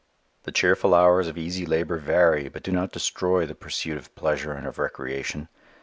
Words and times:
The 0.45 0.51
cheerful 0.51 0.95
hours 0.95 1.27
of 1.27 1.37
easy 1.37 1.63
labor 1.63 1.97
vary 1.97 2.49
but 2.49 2.63
do 2.63 2.71
not 2.71 2.91
destroy 2.91 3.45
the 3.45 3.53
pursuit 3.53 3.97
of 3.99 4.15
pleasure 4.15 4.51
and 4.53 4.65
of 4.65 4.79
recreation. 4.79 5.47